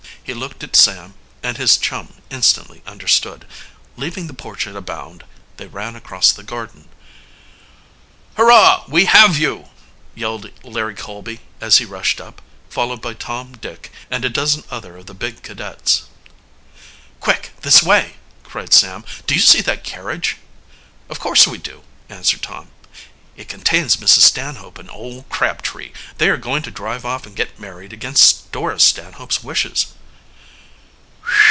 [0.23, 3.45] He looked at Sam, and his chum, instantly understood.
[3.97, 5.25] Leaving the porch at a bound,
[5.57, 6.87] they ran across the garden.
[8.37, 8.85] "Hurrah!
[8.87, 9.67] we have you!"
[10.15, 14.83] yelled Larry Colby, as he rushed up, followed by Tom, Dick, and a dozen of
[14.83, 16.03] the other big cadets.
[17.19, 18.13] "Quick, this way!"
[18.43, 19.03] cried Sam.
[19.27, 20.37] "Do you see that carriage?"
[21.09, 22.69] "Of course we do," answered Tom.
[23.35, 24.19] "It contains Mrs.
[24.21, 25.91] Stanhope and old Crabtree.
[26.19, 29.87] They are going to drive off and get married against Dora Stanhope's wishes."